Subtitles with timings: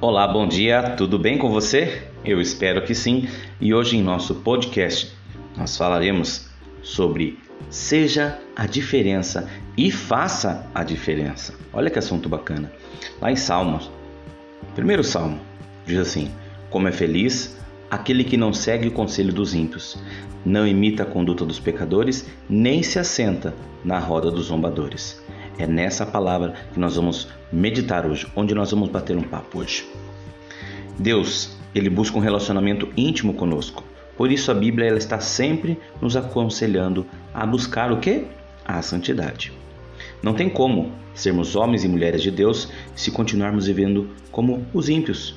[0.00, 2.04] Olá, bom dia, tudo bem com você?
[2.24, 3.26] Eu espero que sim.
[3.60, 5.12] E hoje em nosso podcast
[5.56, 6.46] nós falaremos
[6.84, 7.36] sobre
[7.68, 11.52] seja a diferença e faça a diferença.
[11.72, 12.70] Olha que assunto bacana.
[13.20, 13.90] Lá em Salmos,
[14.72, 15.40] primeiro salmo,
[15.84, 16.30] diz assim:
[16.70, 17.58] Como é feliz
[17.90, 19.98] aquele que não segue o conselho dos ímpios,
[20.46, 23.52] não imita a conduta dos pecadores, nem se assenta
[23.84, 25.20] na roda dos zombadores.
[25.58, 29.84] É nessa palavra que nós vamos meditar hoje, onde nós vamos bater um papo hoje.
[30.96, 33.82] Deus, ele busca um relacionamento íntimo conosco.
[34.16, 38.26] Por isso a Bíblia ela está sempre nos aconselhando a buscar o que?
[38.64, 39.52] A santidade.
[40.22, 45.36] Não tem como sermos homens e mulheres de Deus se continuarmos vivendo como os ímpios.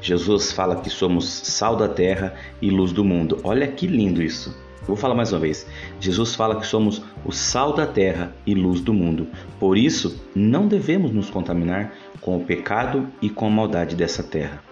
[0.00, 3.40] Jesus fala que somos sal da terra e luz do mundo.
[3.42, 4.65] Olha que lindo isso.
[4.86, 5.66] Vou falar mais uma vez.
[6.00, 9.26] Jesus fala que somos o sal da terra e luz do mundo.
[9.58, 14.62] Por isso, não devemos nos contaminar com o pecado e com a maldade dessa terra.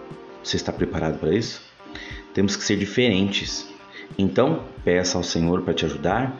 [0.43, 1.61] Você está preparado para isso?
[2.33, 3.67] Temos que ser diferentes.
[4.17, 6.39] Então, peça ao Senhor para te ajudar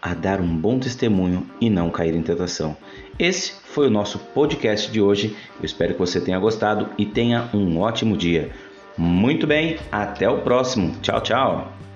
[0.00, 2.76] a dar um bom testemunho e não cair em tentação.
[3.18, 5.36] Esse foi o nosso podcast de hoje.
[5.58, 8.50] Eu espero que você tenha gostado e tenha um ótimo dia.
[8.96, 10.94] Muito bem, até o próximo.
[11.02, 11.87] Tchau, tchau.